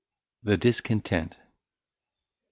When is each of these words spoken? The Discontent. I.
The 0.41 0.57
Discontent. 0.57 1.37
I. 1.39 1.43